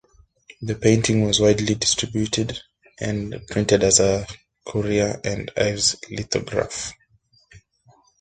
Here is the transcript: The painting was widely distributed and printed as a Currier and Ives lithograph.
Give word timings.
The 0.63 0.73
painting 0.73 1.21
was 1.25 1.39
widely 1.39 1.75
distributed 1.75 2.59
and 2.99 3.39
printed 3.51 3.83
as 3.83 3.99
a 3.99 4.25
Currier 4.65 5.21
and 5.23 5.51
Ives 5.55 5.95
lithograph. 6.09 6.91